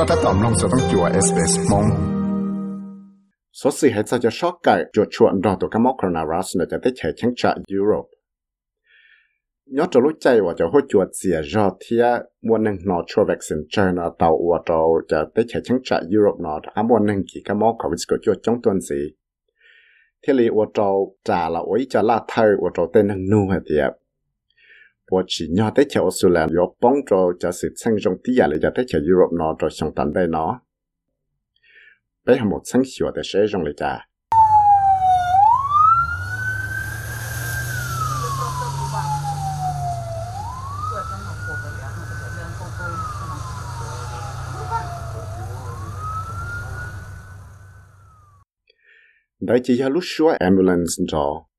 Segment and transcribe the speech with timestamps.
[0.00, 1.86] ็ถ้าตอมลงจะต้องจัวเอสเอสมง
[3.60, 8.06] สสิให้จะจะชอกไก่จวดชวนรอตัวกมอกโครนารัสเนี่ยจะได้ใช้ชั้งจากยุโรป
[9.76, 12.04] ย้อนจะรู้ใจว่าจะหัวจวดเสียรอเทีย
[12.46, 14.80] มวนหนึ่งนอชัววัคซีนเจอเนาะเตาอวดเรา
[15.10, 19.00] จะได้ใช้ชั้งจากยุโรปเนาะอ่ะมวนหนึ่งกี่กมอกเขาวิสก็จวดจ้องตัวสี
[20.22, 20.88] ที่ลีอวดเรา
[21.28, 23.92] จ่าละโอ้ยจะลาเธออวดเราเต้นหนึ่งนู่นเดียบ
[25.11, 28.47] 我 chỉ nhỏ tới chợ Australia có bóng cho cho sự sang trong tí giả
[28.47, 30.61] lại cho tới chợ Europe nó cho sang tận đây nó
[32.25, 34.07] bây giờ một sáng sửa để sẽ trong lại cả
[49.39, 51.50] đại chỉ là lúc xưa ambulance rồi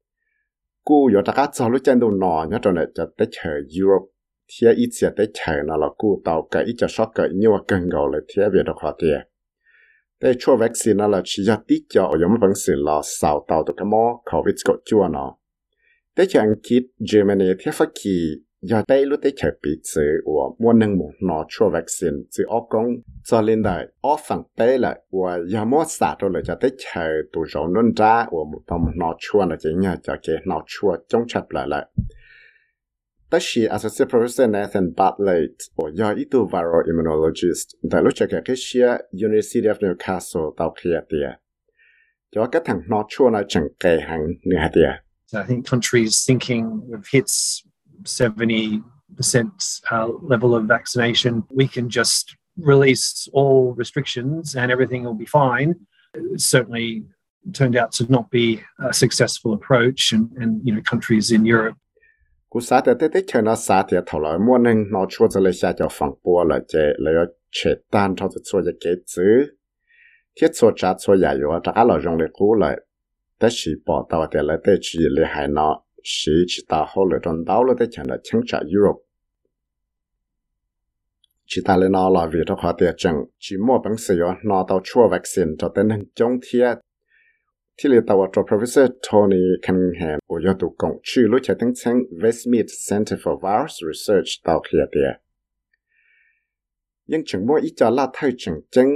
[0.85, 3.51] cô yo ta cá cho lúc chân đồ nọ nhớ cho này cho tới chờ
[3.51, 4.13] Europe
[4.49, 7.53] thì ít sẽ tới chờ nó là cô tàu cái ít cho sót cái nhiều
[7.69, 9.21] cần gạo là thì về được khó tiền
[10.21, 13.45] để cho vaccine nó là chỉ cho tí cho ở giống vẫn sự là sao
[13.49, 15.37] tàu được cái mỏ COVID có chua nó
[16.17, 18.11] để cho anh kít Germany thì phát kỳ
[18.63, 22.45] giờ đây lúc tới chuẩn bị chữ của mua nâng một nó cho vaccine chữ
[22.49, 22.87] ông công
[23.25, 26.71] cho nên là ông phần tế là và giờ mua xả rồi là giờ tới
[26.79, 30.37] chợ tụ rộng luôn ra của một tầm nó chua là chỉ nhờ cho cái
[30.47, 31.87] nó chua trong chập lại lại.
[33.31, 38.27] Tất nhiên associate professor Nathan Bartlett của giờ ít tu viral immunologist tại lúc chợ
[38.45, 41.39] cái xia University of Newcastle tàu kia tiệt
[42.35, 46.65] cho cái thằng nó chua là chẳng kể hàng nữa tiệt I think countries thinking
[46.91, 47.65] of hits
[48.05, 48.83] 70%
[49.91, 55.75] uh, level of vaccination, we can just release all restrictions and everything will be fine.
[56.15, 57.05] It certainly
[57.53, 61.77] turned out to not be a successful approach, and, and you know countries in Europe.
[62.53, 62.61] cú
[76.05, 79.03] sĩ chỉ ta hô lửa trong đáo là tới chẳng là chẳng trả Europe.
[81.47, 84.35] Chỉ ta lên nó là vì trong khóa tiệt chẳng chỉ mua bằng sử dụng
[84.45, 86.75] nó tàu chua vaccine cho tên hình chống thiết.
[87.77, 89.37] Thì lý tàu cho Professor Tony
[89.67, 94.45] Cunningham của yếu tụ công trừ lúc chạy tiếng chẳng Westmead Center for Virus Research
[94.45, 95.23] tàu khía tiệt.
[97.07, 98.91] Nhưng chẳng mua ý cho là thay chẳng chẳng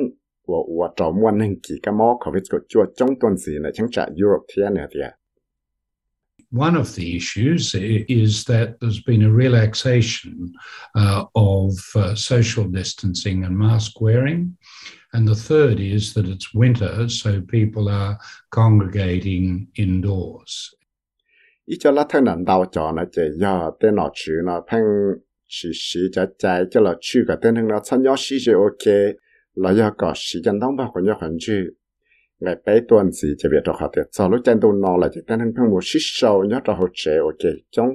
[0.46, 3.72] của ủa trò mua nâng kỳ cái mô COVID của chua trong tuần gì này
[3.74, 5.25] chẳng trả Europe thiên nữa tiệt.
[6.56, 10.52] one of the issues is that there's been a relaxation
[10.94, 14.56] uh, of uh, social distancing and mask wearing.
[15.12, 18.18] And the third is that it's winter, so people are
[18.50, 20.74] congregating indoors.
[32.40, 35.08] Ngày bé tuần gì chỉ việc được học được sau lúc chân tôi nó là
[35.12, 37.88] chỉ đang hình phăng một sĩ sâu nhớ cho hỗ trẻ ok trong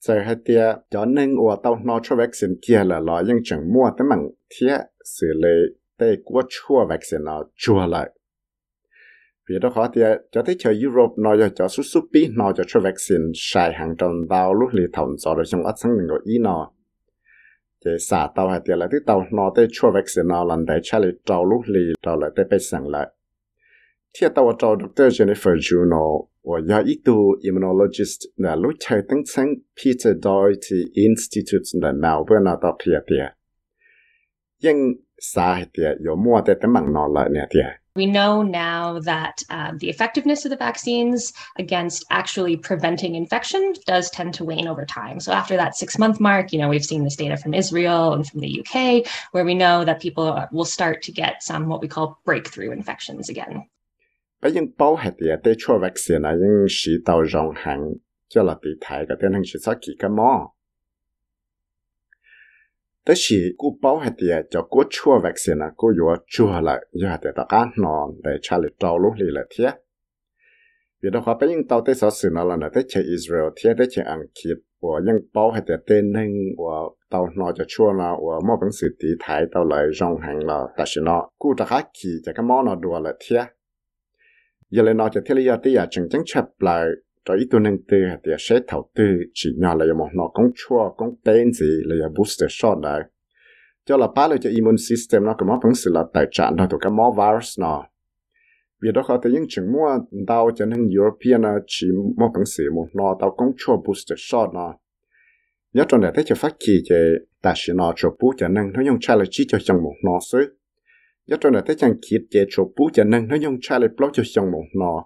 [0.00, 3.72] giờ hai tia cho nên ở tàu nó cho vaccine kia là lo nhưng chẳng
[3.74, 8.10] mua tới mảng thiết xử lý tê của chua vaccine nó chua lại.
[9.48, 12.52] Vì đó khó tia cho thấy chờ Europe nó cho cho suốt suốt bí nó
[12.56, 15.92] cho cho vaccine xài hàng trong tàu lúc lì thòng cho rồi trong ắt sáng
[15.98, 16.72] mình gọi ý nó
[17.84, 19.26] thế xả tàu hay tiền lại thứ tàu.
[19.32, 22.30] Nó tới chua vẹt xin nào lần đấy, chả lì trâu lúc lì, trâu lại
[22.36, 23.08] tới bây sáng lại.
[24.14, 25.22] Thì tàu trâu Dr.
[25.22, 31.64] Jennifer Juno và nhà y tu immunologist là lúc chạy tăng sang Peter Doherty Institute
[31.82, 33.40] là Melbourne là tàu thiệt thiệt
[34.62, 34.76] nhưng
[35.18, 39.41] xả thiệt có mua tới tấm bằng nó lại nè thiệt We know now that
[39.49, 44.85] um, the effectiveness of the vaccines against actually preventing infection does tend to wane over
[44.85, 45.21] time.
[45.21, 48.27] So after that six month mark, you know, we've seen this data from Israel and
[48.27, 51.87] from the UK, where we know that people will start to get some what we
[51.87, 53.69] call breakthrough infections again.
[54.41, 60.53] 不因包系啲对错 vaccine 啊，因是到让行，叫了地台个电能是啥几个么？
[63.04, 69.72] 但是古包下底叫古 chúa vaccine 啊，古药 chúa 了，药下底大家弄来查理找路里了贴。
[71.02, 73.74] vì đó khóa bấy những tàu tới sở sự nó là nó tới chỉ Israel thế
[73.78, 76.74] tới chỉ Anh kịp và những bao hay tên nên và
[77.10, 80.44] tàu nó cho chua nó và mỗi bằng sự tí thái tàu lại rong hàng
[80.44, 83.44] là ta sự nó cụ ta khác kỳ cho cái món nó đùa là thế
[84.70, 86.86] giờ lên nó cho thế là do tí à chẳng chập lại
[87.24, 90.94] cho ít tuần tư thì sẽ thầu tư, chỉ nhỏ là một nó cũng chua
[90.96, 93.02] cũng tên gì là booster shot đấy
[93.84, 96.56] cho là ba là cho immune system nó cũng mất phần sự là tài trạng
[96.56, 97.84] đó cái mó virus nó
[98.82, 101.86] vì đó họ thấy những trường mua đau cho nên European ờ, chỉ
[102.16, 104.74] một phần sự một nó đau cũng chua booster shot nó
[105.72, 106.96] nhớ trong này thấy cho phát kỳ chế
[107.42, 109.94] ta sẽ nó cho bú cho nên nó dùng cha là chỉ cho chồng một
[110.04, 110.38] nó xứ.
[111.26, 113.88] Nhớ trong này thấy chẳng kiệt chế cho bú cho nên nó dùng cha là
[113.96, 115.04] blog cho chồng một nó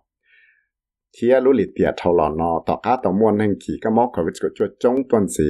[1.18, 3.92] thì à lúc lì tiệt thầu lò nó tao cá tao mua nên kỳ các
[3.92, 5.44] móc covid của cho trong tuần sĩ,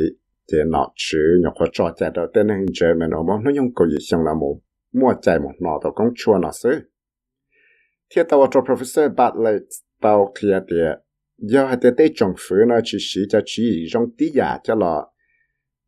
[0.53, 3.51] chế nó chứ nhớ có cho chạy đầu tên nên chế mà nó mong nó
[3.51, 4.57] dùng cầu gì xong là một
[4.93, 6.71] mua chạy một nó tao công chua nó xứ.
[8.15, 9.63] Thì tao cho professor Bartlett
[10.03, 11.05] tao kia tiệt
[11.39, 15.11] giờ hay tới trong phứ nó chỉ sĩ cho chỉ trong tí giả cho lọ,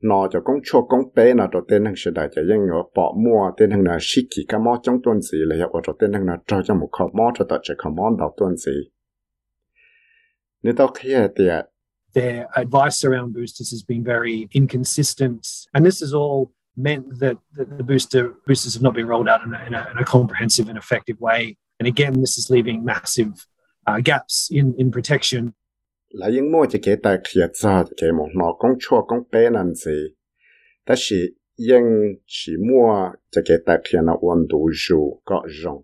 [0.02, 2.82] nó cho công chua công bé nó cho tên hàng sự đại cho dân ở
[2.94, 5.92] bỏ mua tên hàng là sĩ kỳ cái món trong tuần sĩ, là hiệu cho
[5.98, 8.56] tên hàng là cho cho một khẩu món cho tạo chỉ khẩu món đầu tuần
[8.66, 8.72] sĩ.
[12.16, 15.46] Their advice around boosters has been very inconsistent.
[15.74, 19.52] And this has all meant that the, booster boosters have not been rolled out in
[19.54, 21.56] a, in, a, in a comprehensive and effective way.
[21.78, 23.46] And again this is leaving massive
[23.86, 25.52] uh, gaps in, in protection.
[26.08, 29.50] là những mua chỉ cái tài khiết ra cái một nó công chua công bé
[29.50, 30.14] làm gì,
[30.84, 31.84] ta chỉ những
[32.26, 35.82] chỉ mua chỉ cái tài khiết nó 温度 dù có rộng,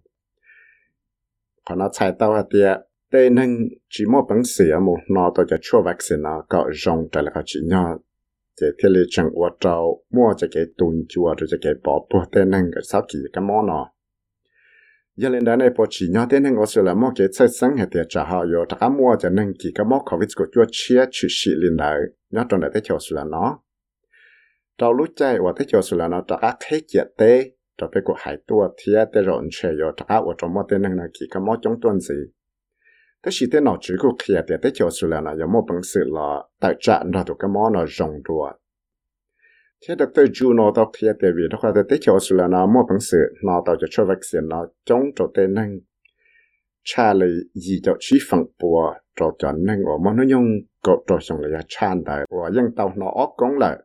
[1.64, 2.44] còn nó chạy tao hạt
[3.12, 7.08] tê nên chỉ mua bằng sữa một nó tôi cho chua vaccine nó có rong
[7.12, 7.98] trái là có chỉ nhau
[8.60, 10.04] chỉ thế là chẳng qua trâu.
[10.10, 13.18] Mua cho cái tuần chua rồi cho cái bỏ bỏ tên nên cái sắp kỳ
[13.32, 13.88] cái món nó
[15.16, 17.48] giờ lên đây này bỏ chỉ nhau tên nên có sự là mua cái sai
[17.48, 20.46] sáng hệ tiệt trả họ rồi ta mua cho nên kỳ cái món covid của
[20.52, 22.00] chua chia chỉ xị lên đấy
[22.30, 23.58] nhớ trong đấy thế cho sự là nó.
[24.78, 26.24] Trâu lúc chạy và thế cho sự là nó.
[26.28, 27.50] Ta thấy chuyện tê.
[27.78, 30.82] Trở về của hải tua thì tê rộn chơi rồi ta ở trong mua tên
[30.82, 32.14] nên là kỳ cái món chống tuần gì
[33.24, 35.82] thế chỉ tên nào chỉ có kia để tới cho Australia nó có mua bằng
[35.82, 38.52] sự là tại trạng ra được cái mua nó rộng đùa
[39.88, 42.48] thế được tới chú nó tao kia để vì đó là tới cho sự là
[42.48, 45.78] nó mua bằng sự nó tao cho cho vaccine nó chống cho tên năng
[46.84, 50.46] cha là gì cho chỉ phẳng bùa cho cho năng ở món nó dùng
[50.82, 53.78] cột cho xong là chan đại và dân tao nó ốc cũng lại.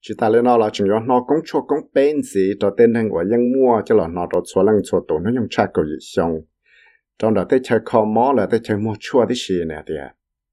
[0.00, 3.08] Chỉ ta lên nó là chúng nó cũng cho cũng bên gì cho tên năng
[3.12, 5.84] và dân mua cho là nó cho số lần số tổ nó dùng cha cầu
[5.84, 6.40] gì xong.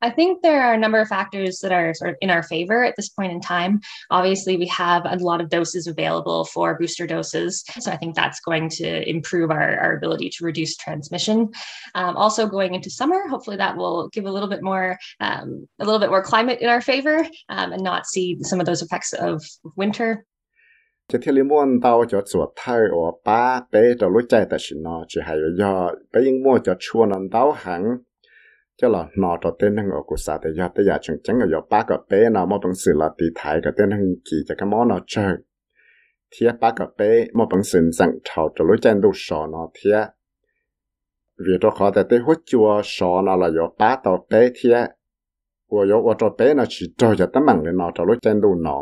[0.02, 2.84] I think there are a number of factors that are sort of in our favor
[2.84, 3.82] at this point in time.
[4.10, 7.64] Obviously, we have a lot of doses available for booster doses.
[7.80, 11.50] So I think that's going to improve our, our ability to reduce transmission.
[11.94, 15.86] Um, also, going into summer, hopefully that will give a little bit more, um, a
[15.86, 17.20] little bit more climate in our favor
[17.50, 19.44] um, and not see some of those effects of
[19.76, 20.26] winter.
[21.12, 25.74] จะเที่ยวม่วนเตาจะสวดไทยอ๋อป้าเป๊จะรู้ใจแต่สินอจะหายยอ
[26.10, 27.84] ไปยิ่งม่วจะชวนนันเตาหัง
[28.80, 35.36] จะหล่อนอจะเต้นทั้งอกุศลแต่ยอแต่ยาจังจังก็ยอป้าก็เป๊นอมอบังสื่อละตีไทยก็เต้นทั้งกี่จะก็มอนอเชิง
[36.30, 39.98] เทียป้าก็เป๊มอบังสื่อสั่งเท่าจะรู้ใจดูสอนอเทีย
[41.46, 44.78] วีตัวขอแต่เต้หัวจัวสอนอละยอป้าต่อเป๊เทีย
[45.72, 48.78] วัวยอวัวตัวเป๊นอชิโตจะตั้งมั่งเลยนอจะรู้ใจดูนอ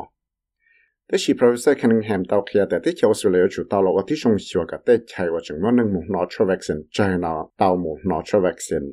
[1.09, 8.85] แต่ที่เชียวสุเลยจุด到了我ที่ชงชัวกับแต่ใช่ว่าจึงว่าหนึ่งหมู่นอชวัคซีนใจนะ到หมู่นอชวัคซีน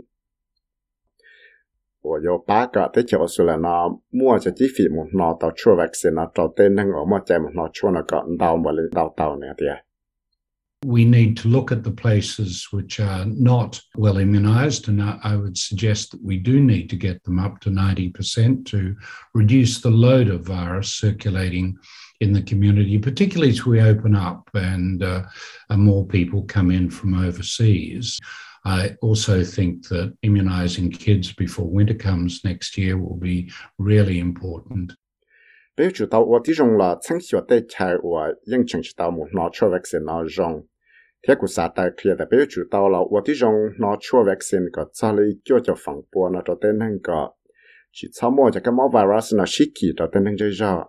[2.03, 3.67] 我有八个在教出来呢，
[4.09, 9.84] 摸着几费么拿到出 vaccine 呢，找对那个么在么拿出那个到么里到到那的。
[10.86, 14.86] we need to look at the places which are not well immunised.
[14.86, 18.94] And I, would suggest that we do need to get them up to 90% to
[19.34, 21.76] reduce the load of virus circulating
[22.20, 25.24] in the community, particularly as we open up and, uh,
[25.70, 28.16] and more people come in from overseas.
[28.64, 34.92] I also think that immunising kids before winter comes next year will be really important.
[35.76, 36.30] Be chu la
[39.50, 40.04] cho vaccine
[41.26, 44.18] thế của xã tài kia đã biết chủ tàu là ở tí rong nó chưa
[44.26, 47.30] vaccine có cho lấy cho cho phòng bùa nó cho tên hàng có
[47.92, 50.84] chỉ sau mỗi cho cái mẫu virus nó xích kỳ cho tên hàng chơi rõ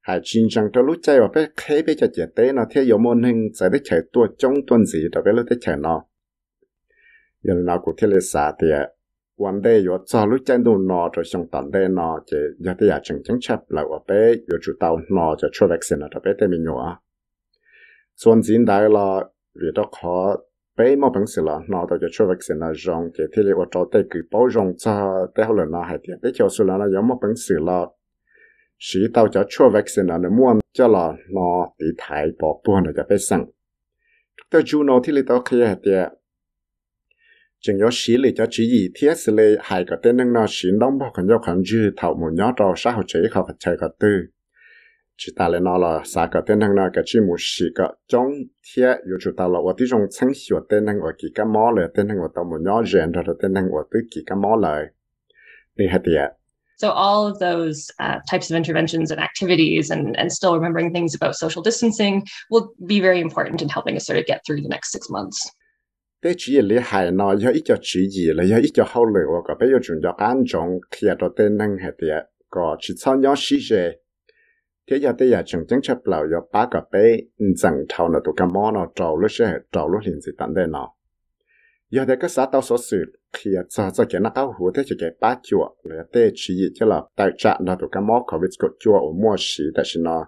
[0.00, 2.84] hải chính rằng cho lúc chơi và bé khé bây giờ trẻ tế nó theo
[2.84, 5.76] dấu môn hình sẽ được chạy tua trong tuần gì cho bé lúc để chạy
[5.76, 6.04] nó
[7.42, 8.68] giờ nó cũng theo lấy đại thì
[9.42, 14.10] วันเดียวจะรู้จักดูนอจะส่งตอนเดนอจะยาที่อยากจังจังชับแล้วว่าไป
[14.46, 16.92] อยู่จุดเตานอจะช่วยวัคซีนอะไรไปเต็มอยู่อ่ะ
[18.22, 19.06] ส่วนจีนได้ละ
[19.54, 20.36] rồi đó khó
[20.76, 23.88] bé mà bằng sự là nó cho cho vaccine là rong chỉ thì là cho
[23.92, 26.88] tay cứ bảo rong cho tới hồi nó hay tiền tới cho sự là nó
[26.88, 27.86] giống mà bằng sự là
[28.78, 32.92] chỉ tao cho cho là nó muốn cho là nó bị thái bỏ buồn là
[32.96, 33.46] cho bé sang
[34.50, 36.08] tới chú nó thế là tao khi tiền
[37.60, 40.68] chừng có xí lì cho chỉ gì thiết sự lệ hai cái tên nó xí
[40.80, 43.56] đóng bao còn do khẩn dư thảo một nhớ trò xã hội chế khó phải
[43.58, 44.08] chơi cái tư
[45.16, 47.84] chỉ ta lại nói là xa cả tên thằng nào cái chỉ một xí cả
[48.08, 48.26] trong
[48.76, 51.46] thế yêu chúng ta là ở đi trong sáng sửa tên thằng ở kỳ cái
[51.46, 54.20] mỏ là tên thằng ở tao một nhỏ rèn rồi tên thằng ở tới kỳ
[54.26, 54.84] cái mỏ lại
[55.76, 56.30] đi hết tiệt
[56.76, 61.14] So all of those uh, types of interventions and activities and, and still remembering things
[61.14, 64.68] about social distancing will be very important in helping us sort of get through the
[64.68, 65.38] next six months.
[66.22, 69.04] Tế chỉ lý hại nó yếu ít cho chú ý là yếu ít cho hậu
[69.04, 72.76] lửa có bây giờ chúng ta an trọng khi ở tên năng hệ tiệt có
[72.80, 73.92] chỉ sau nhỏ sĩ dễ
[74.86, 77.16] Ừ, thế giờ bây giờ chúng chẳng chấp lão giờ ba cái bé
[77.56, 80.54] chẳng thâu nó tụi cái mỏ nó trâu lúc sẽ trâu lúc hiện gì tận
[80.54, 80.88] đây nó
[81.90, 84.70] giờ đây cái xã tao số sự khi à cho cho cái nó áo hủ
[84.74, 88.02] thế cho cái ba chùa rồi tê chỉ cho là tại trạng nó tụi cái
[88.02, 90.26] mỏ có biết có chùa ở mua xí tại xin nó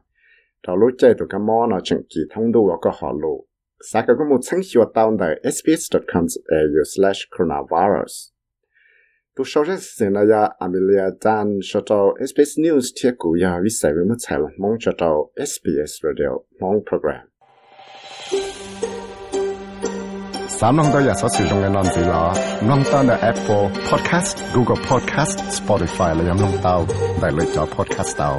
[0.67, 3.47] trâu lúc chơi tụi cái mỏ nó chẳng kỳ thông đủ có họ lụ.
[3.93, 8.36] Xã cái cũng một sáng chùa tao đời sbs.com.au/coronavirus
[9.39, 13.69] tu sau rất xin là Amelia Tan cho tàu SBS News thiết cụ ya vi
[13.71, 17.23] sai với mất sai là mong cho tàu SBS Radio mong program.
[20.61, 22.25] สามน้องตัวอยากสอดสื่อตรงกันนอนสีล้อ
[22.69, 26.77] น้องตั้งแต่ Apple Podcast, Google Podcast, Spotify และยังน้องเตา
[27.21, 28.31] ได้เลยจอ Podcast เตา